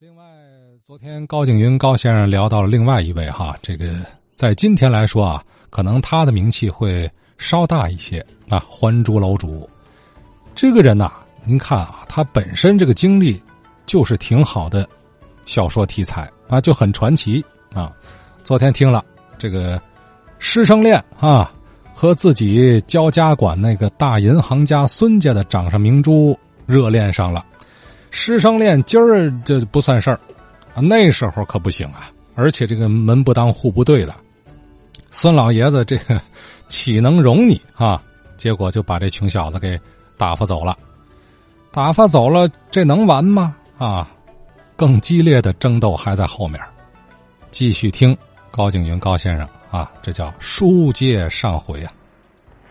[0.00, 0.22] 另外，
[0.84, 3.92] 昨天高景云高先生聊到了另外一位哈，这个
[4.36, 8.64] 在今天来说啊，可能他的名气会稍大一些啊。
[8.68, 9.68] 还珠楼主
[10.54, 11.10] 这个人呐，
[11.44, 13.42] 您看啊，他本身这个经历
[13.86, 14.88] 就是挺好的，
[15.46, 17.44] 小说题材啊就很传奇
[17.74, 17.92] 啊。
[18.44, 19.04] 昨天听了
[19.36, 19.82] 这个
[20.38, 21.52] 师生恋啊，
[21.92, 27.44] 和自己交家管那个大银行家孙家的掌上明珠热恋上了。
[28.10, 30.20] 师生恋今儿这不算事儿，
[30.74, 32.10] 啊，那时候可不行啊！
[32.34, 34.14] 而且这个门不当户不对的，
[35.10, 36.20] 孙老爷子这个
[36.68, 38.00] 岂能容你啊？
[38.36, 39.78] 结果就把这穷小子给
[40.16, 40.76] 打发走了，
[41.72, 43.56] 打发走了，这能完吗？
[43.76, 44.08] 啊，
[44.76, 46.60] 更激烈的争斗还在后面。
[47.50, 48.16] 继续听
[48.50, 51.92] 高景云高先生啊，这叫书接上回啊。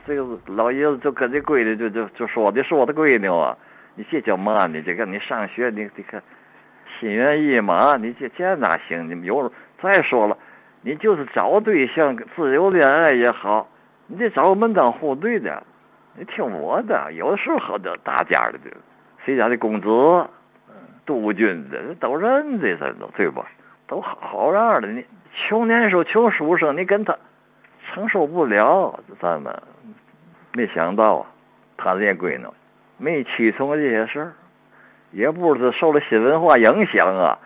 [0.05, 3.57] 这个老爷子就跟这闺女就就就说的是我的闺女啊。
[3.97, 4.79] 你这叫嘛呢？
[4.83, 6.21] 这个你上学，你这个
[6.99, 9.09] 心猿意马，你这这哪行？
[9.09, 9.51] 你有
[9.81, 10.37] 再说了，
[10.81, 13.67] 你就是找对象，自由恋爱也好，
[14.05, 15.63] 你得找个门当户对的。
[16.15, 18.59] 你听我的，有的时候好的大家的，
[19.25, 19.87] 谁家的公子，
[21.03, 23.47] 杜君的，都认得噻，都对吧？
[23.87, 24.87] 都好好样的。
[24.87, 27.17] 你穷年时候穷书生，你跟他
[27.87, 29.59] 承受不了，咱们
[30.53, 31.25] 没想到
[31.77, 32.45] 他这闺女。
[32.97, 34.33] 没屈从这些事儿，
[35.11, 37.37] 也不知是受了新文化影响啊，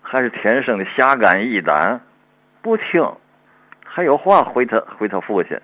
[0.00, 2.00] 还是天生的侠肝义胆，
[2.62, 3.04] 不听，
[3.84, 5.58] 还有话回他回他父亲，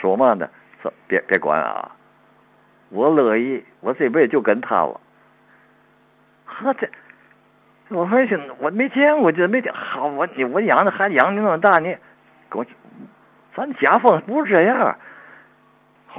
[0.00, 0.48] 说嘛呢？
[0.82, 1.90] 说别别管啊，
[2.88, 5.00] 我乐意，我这辈子就跟他了。
[6.46, 6.88] 呵，这
[7.90, 11.96] 我父亲我没见过，这没见好，我你我养的孩子养你那么大，你
[12.50, 12.64] 给我，
[13.54, 14.96] 咱家风不是这样。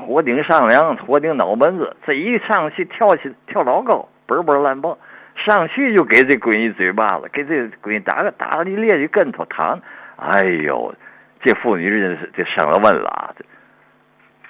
[0.05, 4.97] 火顶上梁，火顶脑门子，这一上去跳起跳老高，嘣嘣乱蹦，
[5.36, 9.80] 上去就给这闺女嘴巴子，给这闺女打个打一趔趄跟头躺，
[10.16, 10.94] 哎呦，
[11.42, 13.45] 这妇女真是这生了问了，这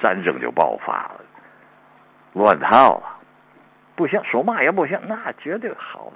[0.02, 1.21] 战争就爆发了，
[2.33, 3.04] 乱套了，
[3.95, 6.11] 不行，说嘛也不行，那绝对好，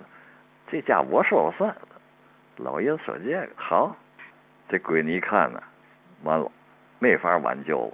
[0.71, 1.75] 这家我说了算，
[2.57, 3.95] 老爷子说这个好，
[4.69, 5.61] 这闺女一看呢，
[6.23, 6.49] 完了，
[6.99, 7.91] 没法挽救了。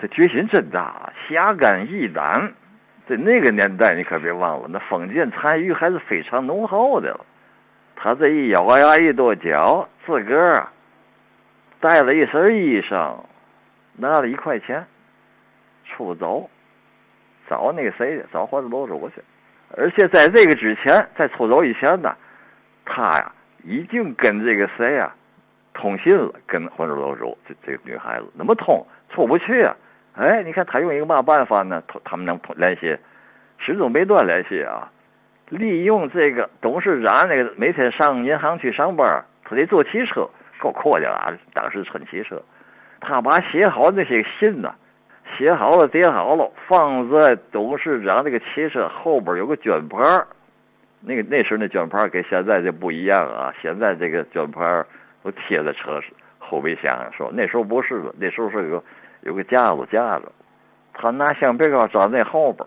[0.00, 2.52] 这决心真大，侠肝义胆，
[3.08, 7.18] 在那个年代，你可别忘了，那封建残余还是非常浓厚的。
[7.96, 10.66] 他这一咬牙一跺脚，自个儿
[11.80, 13.16] 带了一身衣裳，
[13.96, 14.84] 拿了一块钱，
[15.84, 16.50] 出走，
[17.48, 19.22] 找那个谁找还珠楼主去。
[19.76, 22.14] 而且在这个之前，在出走以前呢，
[22.84, 23.32] 他呀
[23.62, 25.14] 已经跟这个谁呀
[25.72, 29.74] 通信了，跟还珠楼主这这个女孩子，那么通出不去啊。
[30.14, 31.82] 哎，你看他用一个嘛办法呢？
[31.88, 32.96] 他他们能联系，
[33.58, 34.88] 始终没断联系啊！
[35.48, 40.28] 利用这个董事长那个每天上银行去上班，他得坐汽车，
[40.60, 41.36] 够阔的啊！
[41.52, 42.40] 当时乘汽车，
[43.00, 44.72] 他把写好那些信呢，
[45.36, 50.24] 写好了叠好了，放在董事长那个汽车后边有个卷盘
[51.00, 53.52] 那个那时候那卷盘跟现在这不一样啊！
[53.60, 54.86] 现在这个卷盘
[55.24, 56.00] 都贴在车
[56.38, 58.80] 后备箱上，说那时候不是的，那时候是个。
[59.24, 60.30] 有个架子架着，
[60.92, 62.66] 他拿橡皮膏粘在后边。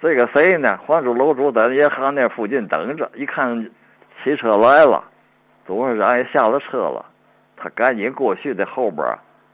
[0.00, 0.78] 这个谁呢？
[0.86, 3.70] 还珠楼主在银行那附近等着，一看
[4.22, 5.04] 汽车来了，
[5.66, 7.04] 董事长也下了车了，
[7.56, 9.06] 他赶紧过去，在后边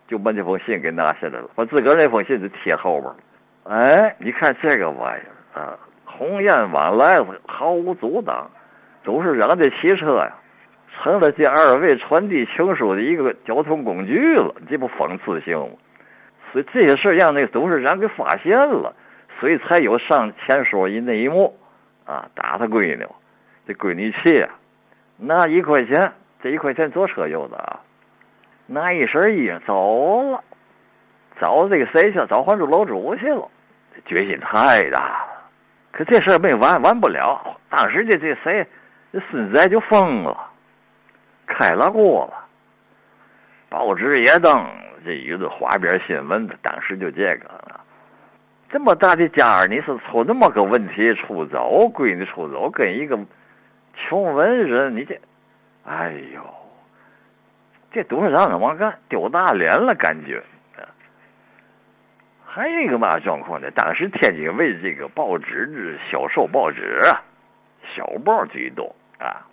[0.07, 3.13] 就把这封信给拿下来了，把自个儿那封信就贴后边。
[3.65, 5.23] 哎，你看这个玩意
[5.57, 8.49] 儿啊，鸿雁往来毫无阻挡。
[9.05, 10.33] 董事长这汽车呀，
[10.95, 15.77] 成了这二位传递情书的一个交通工具了，这不讽刺性吗？
[16.53, 18.95] 所以这些事让那个董事长给发现了，
[19.41, 21.59] 所以才有上前说一那一幕，
[22.05, 23.07] 啊，打他闺女，
[23.67, 24.51] 这闺女气啊，
[25.17, 26.13] 拿一块钱，
[26.43, 27.81] 这一块钱坐车用的啊，
[28.67, 30.45] 拿一身衣裳走了，
[31.41, 32.19] 找这个谁去？
[32.27, 33.49] 找还珠楼主去了，
[34.05, 35.29] 决心太大了。
[35.91, 37.57] 可这事没完，完不了。
[37.71, 38.67] 当时这这谁，
[39.11, 40.37] 这孙子就疯了，
[41.47, 42.45] 开了锅了，
[43.71, 44.53] 报纸也登。
[45.05, 47.81] 这一个花边新闻，当时就这个了。
[48.71, 53.19] 这么大的家，你是出那么个问题出走，闺女出走，跟一个
[53.95, 55.21] 穷文人，你这，
[55.85, 56.41] 哎呦，
[57.93, 58.99] 这董事长怎么干？
[59.09, 60.43] 丢大脸了，感觉。
[62.47, 63.71] 还有一个嘛状况呢？
[63.71, 67.01] 当时天津卫这个报纸销售报纸，
[67.83, 69.47] 小报居多啊。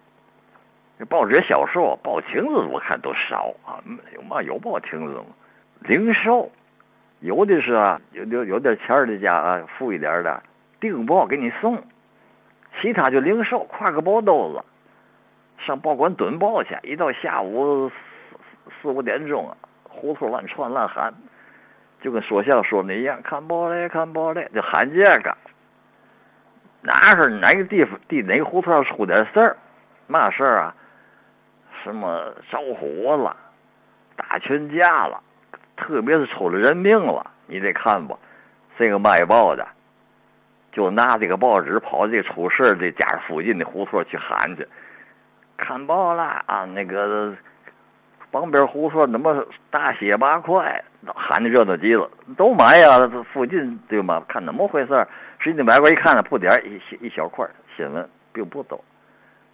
[1.05, 3.79] 报纸销售，报亭子我看都少啊。
[4.13, 5.25] 有嘛有报亭子吗？
[5.81, 6.51] 零售，
[7.21, 10.43] 有的是啊，有有有点钱的家啊，富一点的
[10.81, 11.81] 订报给你送，
[12.81, 14.61] 其他就零售，挎个包兜子，
[15.65, 16.77] 上报馆蹲报去。
[16.83, 17.95] 一到下午四
[18.81, 21.13] 四五点钟啊，胡同乱窜乱喊，
[22.01, 25.37] 就跟说相声说那一样，看报嘞，看报嘞，就喊这个。
[26.81, 29.57] 哪是哪个地方地哪个胡同出点事儿，
[30.07, 30.75] 嘛事儿啊？
[31.83, 33.35] 什么着火了，
[34.15, 35.21] 打群架了，
[35.77, 38.17] 特别是出了人命了，你得看吧。
[38.77, 39.67] 这个卖报的
[40.71, 44.65] 就拿这个报纸跑这出事这家附近的胡同去喊去，
[45.57, 46.63] 看报了啊！
[46.65, 47.35] 那个
[48.31, 50.81] 旁边胡同那么大卸八块，
[51.13, 52.99] 喊的热闹极了，都买呀！
[53.33, 54.23] 附近对吗？
[54.29, 55.07] 看怎么回事？
[55.39, 58.81] 实际买过一看呢，不点一一小块新闻，并不多。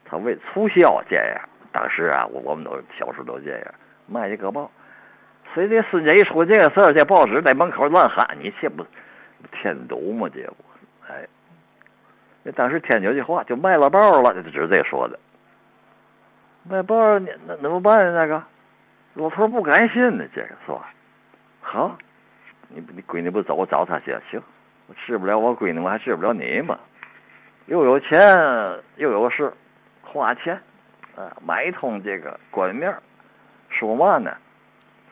[0.04, 1.42] 他为促销这样。
[1.75, 3.75] 当时啊，我我们都小时候都这样
[4.07, 4.72] 卖一个报。
[5.54, 8.86] 随着孙家一出这个事儿，这报纸在门口乱喊，你这不
[9.51, 10.30] 添堵吗？
[10.33, 10.56] 这不，
[11.10, 11.27] 哎，
[12.44, 15.19] 那当时天津的话就卖了报了，就只这说的。
[16.63, 18.13] 卖报那那怎么办？
[18.13, 18.42] 那个
[19.16, 20.94] 老头不甘心呢，这个是吧？
[21.60, 21.98] 好，
[22.69, 24.18] 你你闺女不走，我找他去。
[24.31, 24.42] 行。
[24.88, 26.80] 我治不了我闺女，我还治不了你吗？
[27.66, 28.18] 又有钱
[28.95, 29.51] 又有事，
[30.04, 30.57] 花钱
[31.16, 32.94] 啊，买通这个官面
[33.70, 34.32] 说嘛呢？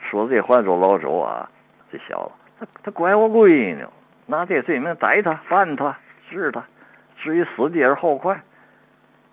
[0.10, 1.50] 说这换州老周啊，
[1.92, 3.86] 这小子他他拐我闺女，
[4.26, 5.98] 拿这罪名逮他、办他、
[6.30, 6.64] 治他，
[7.18, 8.40] 至于死地而后快。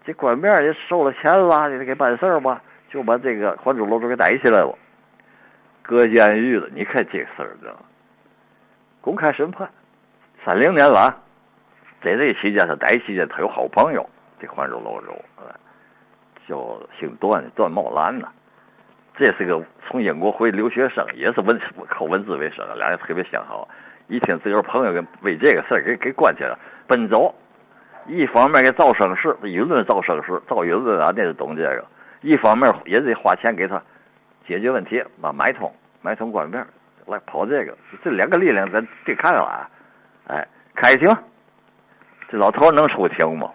[0.04, 4.78] 这官面也收了钱了，得给办事儿吧，就把这个还州老周给逮起来了，
[5.82, 6.68] 搁监狱了。
[6.72, 7.76] 你看这事儿，知道
[9.00, 9.68] 公开审判。
[10.44, 11.14] 三零年了，
[12.02, 14.08] 在这期间，他逮期间，他有好朋友，
[14.40, 15.14] 这环州老周，
[16.48, 18.28] 叫姓段的段茂兰呢。
[19.16, 23.68] 这是个从英国回留学生，也是文考文字为生，俩人特别相好。
[24.08, 26.56] 一听自个朋友给为这个事儿给给关起来，
[26.86, 27.34] 奔走。
[28.06, 31.84] 一方面给造声势，舆论造声势，造舆论啊，那是懂这个。
[32.22, 33.80] 一方面也得花钱给他
[34.46, 35.72] 解决问题，把买通
[36.02, 36.66] 买通官面
[37.06, 39.68] 来跑这个，这两个力量咱对抗啊。
[40.28, 41.14] 哎，开庭，
[42.28, 43.50] 这老头能出庭吗？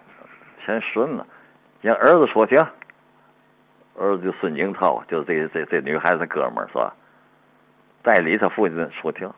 [0.64, 1.26] 先顺了，
[1.80, 2.66] 让儿子说行。
[3.98, 6.92] 儿子就孙景涛，就这这这女孩子哥们儿是吧？
[8.02, 9.30] 代理他父亲出庭，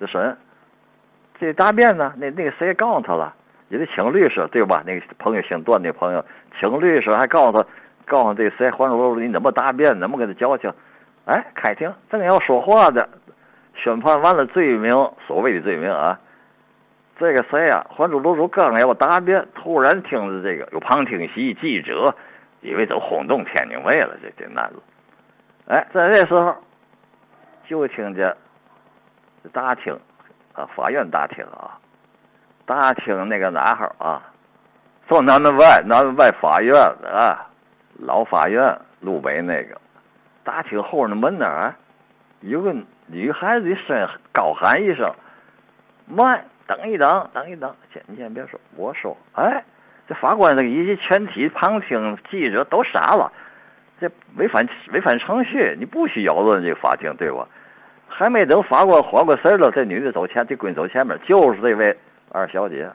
[0.00, 0.36] 这审。
[1.38, 2.12] 这答辩呢？
[2.16, 3.34] 那那个谁告诉他了？
[3.68, 4.82] 也得请律师对吧？
[4.84, 6.24] 那个朋友姓段的朋友
[6.58, 7.66] 请律师，还告诉他，
[8.04, 9.98] 告诉这谁黄州楼你怎么答辩？
[9.98, 10.72] 怎么跟他交情？
[11.24, 13.08] 哎，开庭正要说话的，
[13.76, 14.92] 宣判完了罪名，
[15.26, 16.18] 所谓的罪名啊。
[17.22, 17.86] 这个谁呀？
[17.88, 22.12] 还珠楼主刚要答辩，突然听着这个有旁听席记者，
[22.62, 24.16] 以为都轰动天津卫了。
[24.20, 24.82] 这这男子，
[25.68, 26.52] 哎，在这时候
[27.64, 28.36] 就听见
[29.52, 29.96] 大厅
[30.52, 31.78] 啊，法院大厅啊，
[32.66, 34.20] 大厅那个男孩啊，
[35.08, 37.46] 从南门外，南门外法院啊，
[38.00, 39.80] 老法院路北那个
[40.42, 41.72] 大厅后的门那儿，
[42.40, 42.74] 有个
[43.06, 45.14] 女孩子一声高喊一声
[46.06, 46.44] ：“慢！”
[46.76, 49.62] 等一等，等一等，先你先别说，我说，哎，
[50.08, 53.32] 这法官这个以及全体旁听记者都傻了，
[54.00, 57.46] 这违反违反程序，你不许扰乱这个法庭，对吧？
[58.08, 61.96] 还没等法官缓过神儿了，这女的走前，这闺女走前面，就是这位
[62.30, 62.90] 二小姐。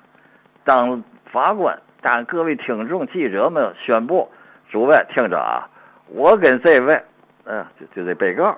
[0.63, 4.29] 当法官，当各位听众记者们宣布，
[4.69, 5.67] 诸位听着啊，
[6.07, 7.01] 我跟这位，
[7.45, 8.55] 嗯，就就这被告，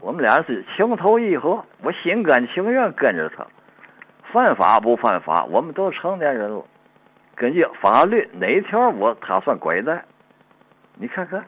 [0.00, 3.46] 我们俩是情投意合，我心甘情愿跟着他。
[4.34, 5.44] 犯法不犯法？
[5.44, 6.64] 我们都成年人了，
[7.36, 10.04] 根据法律哪一条我他算拐带？
[10.96, 11.44] 你看看，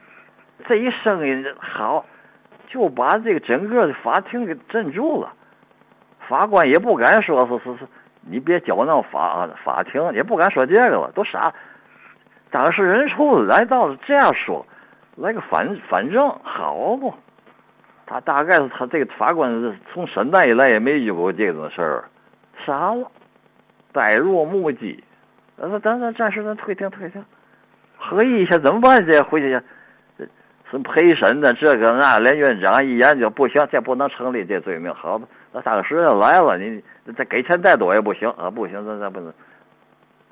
[0.68, 2.04] 这一声音好，
[2.68, 5.32] 就把这个整个的法庭给镇住了。
[6.28, 7.88] 法官也不敢说是是是，
[8.20, 11.52] 你别搅闹法法庭，也不敢说这个了，都傻。
[12.52, 14.64] 当事人出来到这样说，
[15.16, 17.12] 来个反反正好不？
[18.06, 22.04] 他大概是他这个法官从审判以来也没遇过这种事儿。
[22.64, 23.10] 傻了，
[23.92, 25.02] 呆若木鸡。
[25.56, 27.25] 呃，咱咱暂时咱退庭退庭，
[27.96, 29.04] 合议一下怎么办？
[29.06, 29.48] 这回去
[30.18, 30.28] 去，
[30.70, 34.92] 是陪审的这个那，连院长一研究不行，这不能成立这罪名。
[34.92, 36.82] 好吧，那当时人来了，你
[37.16, 39.32] 再给钱再多也不行啊，不行，咱咱不能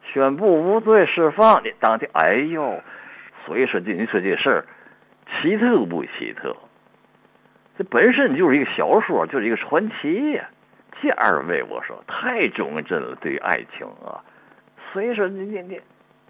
[0.03, 1.63] 宣布无罪释放。
[1.65, 2.81] 你当天，哎呦，
[3.47, 4.67] 所以说这你说这事儿
[5.41, 6.55] 奇特不奇特？
[7.79, 10.45] 这本身就是一个小说，就是一个传奇呀。
[11.01, 14.21] 这二位，我说太忠贞了，对爱情啊，
[14.93, 15.81] 所以说你你你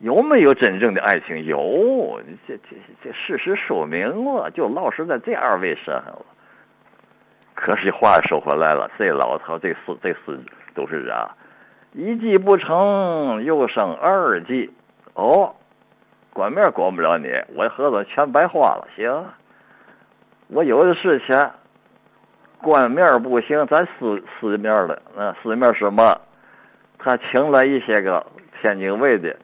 [0.01, 1.45] 有没有真正的爱情？
[1.45, 6.27] 有，这这这事实说明了，就落实在这二位身上了。
[7.55, 10.39] 可是话说回来了，这老头这四这四
[10.75, 11.37] 都是啊，
[11.93, 14.73] 一计不成又生二计。
[15.15, 15.55] 哦，
[16.33, 18.89] 管面管不了你，我合同全白花了。
[18.97, 19.25] 行，
[20.49, 21.53] 我有的是钱，
[22.65, 25.03] 关面不行，咱私私面的。
[25.15, 26.19] 那私面什么？
[26.99, 28.25] 他请了一些个
[28.59, 29.37] 天津卫的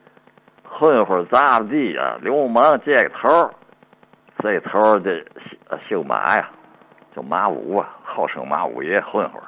[0.65, 3.50] 混混、杂地啊、流氓，这头
[4.39, 5.15] 这头的
[5.47, 6.49] 姓姓马呀，
[7.15, 9.43] 叫马五啊，号称马五爷混混。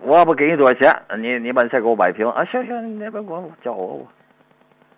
[0.00, 2.42] 我不给你多少钱，你你把菜给我摆平啊！
[2.46, 4.06] 行行，你别管我，叫我我。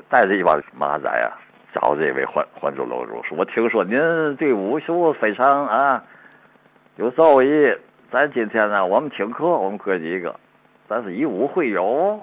[0.08, 1.34] 带着一帮马仔啊，
[1.72, 3.96] 找这位还还珠楼主说：“我听说您
[4.36, 6.04] 对武术非常啊
[6.96, 7.78] 有造诣，
[8.10, 10.38] 咱今天呢，我们请客，我们哥几个，
[10.88, 12.20] 咱是以武会友，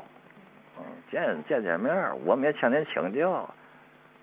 [0.78, 1.96] 嗯，见见见面，
[2.26, 3.50] 我们也向您请教，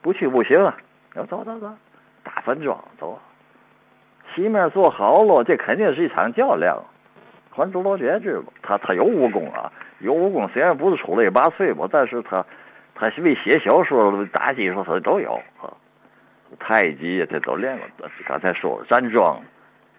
[0.03, 0.77] 不去不行啊！
[1.15, 1.73] 要走走走，
[2.23, 3.19] 大坟庄走，
[4.35, 6.83] 席面做好了，这肯定是一场较量。”
[7.57, 10.49] 还珠楼主知道，他他有武功啊，有武功。
[10.49, 12.45] 虽然不是出类拔萃吧，但是他
[12.97, 15.71] 他是为写小说打基础，他都有啊。
[16.59, 17.87] 太极他都练过。
[18.27, 19.41] 刚才说了站桩，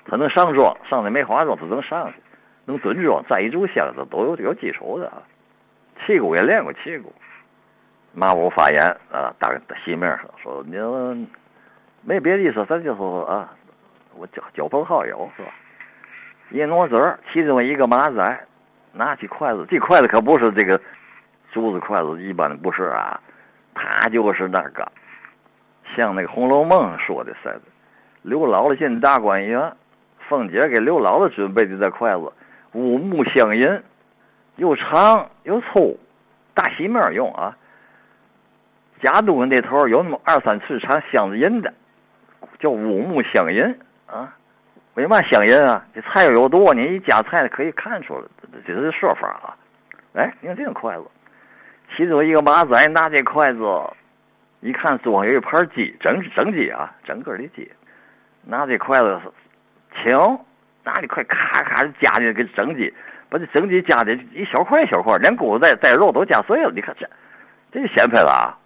[0.06, 2.16] 他能上桩，上的梅花桩他能上去，
[2.66, 5.22] 能蹲桩、站一炷香，他都有有基础的啊。
[6.06, 7.12] 气功也练过气功。
[8.14, 9.50] 马武发言啊，大
[9.84, 11.28] 席面上说：“您
[12.02, 13.52] 没别的意思，咱就说啊，
[14.16, 15.50] 我交交朋好友是吧？”
[16.52, 17.02] 一挪嘴，
[17.34, 18.48] 其中一个马仔
[18.94, 20.80] 拿起筷子，这筷子可不是这个
[21.52, 23.20] 竹子筷子，一般的不是啊，
[23.74, 24.90] 他就是那个
[25.96, 27.62] 像那个《红楼梦》说的似的，
[28.22, 29.60] 刘姥姥进大观园，
[30.28, 32.32] 凤姐给刘姥姥准备的这筷子，
[32.74, 33.82] 五目相银，
[34.56, 35.98] 又长又粗，
[36.54, 37.56] 大细面用啊，
[39.02, 41.74] 夹肚子那头有那么二三寸长，镶着银的，
[42.60, 43.64] 叫五目相银
[44.08, 44.36] 啊。
[44.96, 45.86] 为嘛相银啊？
[45.94, 48.24] 这菜有多，你一夹菜可以看出来，
[48.66, 49.52] 这是说法啊。
[50.14, 51.04] 哎，你看这个筷子，
[51.96, 53.60] 其中一个马仔拿这筷子，
[54.62, 57.70] 一看桌上有一盘鸡，整整鸡啊，整个的鸡，
[58.46, 59.22] 拿这筷子
[60.04, 60.40] 轻，
[60.84, 62.94] 拿这筷咔咔的夹进个整鸡，
[63.30, 66.72] 把这整鸡夹的一小块一小块，连骨头带带肉都夹碎了。
[66.74, 67.10] 你看这，
[67.72, 68.58] 这就显摆了啊！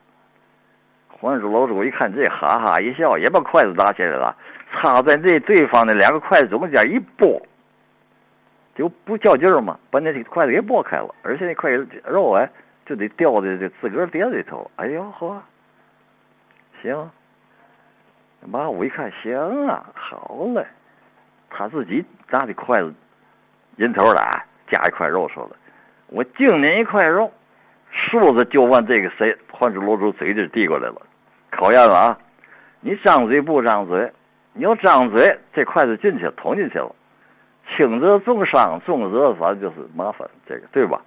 [1.08, 4.36] 还珠楼主一看这，哈哈一笑，也把筷子拿起来了。
[4.72, 7.42] 插在这对方的两个筷子中间一拨，
[8.76, 11.72] 就不较劲儿嘛，把那筷子给拨开了，而且那块
[12.06, 12.48] 肉哎
[12.86, 14.70] 就得掉在这自个儿碟里头。
[14.76, 15.42] 哎呦呵，
[16.82, 17.12] 行，
[18.46, 20.66] 马武一看行啊，好嘞，
[21.50, 22.94] 他自己拿的筷子，
[23.76, 25.56] 人头来夹一块肉说了，
[26.08, 27.32] 我敬您一块肉，
[27.92, 31.02] 竖子就往这个谁还珠楼主嘴里递过来了，
[31.52, 32.18] 考验了啊，
[32.82, 34.12] 你张嘴不张嘴？
[34.54, 36.94] 你要张嘴，这筷子进去捅进去了，
[37.76, 41.02] 轻则重伤，重则反正就是麻烦，这个对吧？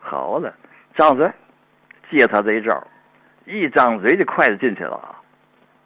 [0.00, 0.52] 好了，
[0.94, 1.30] 张嘴，
[2.10, 2.86] 接他这一招，
[3.46, 5.16] 一张嘴，这筷子进去了啊！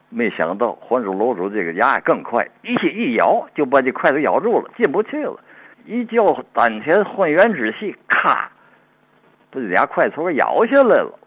[0.09, 5.39] 没想到还珠楼主这个牙更快，一一咬就把这筷子咬住了，进不去了。
[5.85, 8.49] 一叫丹田混元之气，咔，
[9.51, 11.17] 这俩筷子头咬下来了。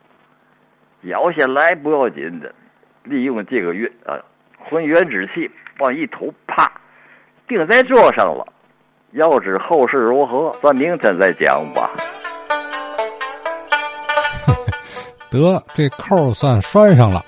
[1.02, 2.54] 咬下来不要紧的，
[3.04, 4.18] 利用这个运啊，
[4.58, 5.50] 混元之气。
[5.78, 6.70] 往一吐，啪，
[7.48, 8.46] 钉在桌上了。
[9.12, 11.90] 要知后事如何，咱明天再讲吧。
[15.30, 17.20] 得，这扣算拴上了。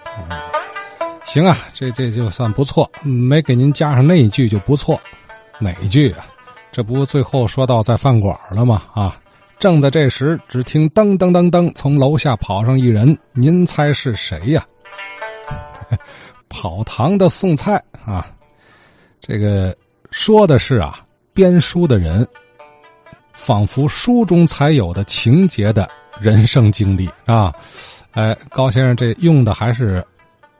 [1.24, 5.00] 行啊，这这就算不错，没给您加上那一句就不错。
[5.58, 6.26] 哪一句啊？
[6.70, 8.82] 这不最后说到在饭馆了吗？
[8.92, 9.16] 啊！
[9.58, 14.64] 正在这时，只听噔噔噔噔，从楼下跑上一人，您猜是谁呀？
[16.50, 18.26] 跑堂的送菜啊！
[19.20, 19.74] 这个
[20.10, 21.00] 说的是啊，
[21.32, 22.26] 编书的人，
[23.32, 25.88] 仿佛书中才有的情节的
[26.20, 27.54] 人生经历啊！
[28.10, 30.04] 哎，高先生这用的还是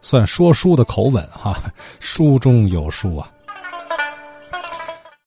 [0.05, 1.59] 算说书的口吻哈，
[1.99, 3.27] 书中有书啊。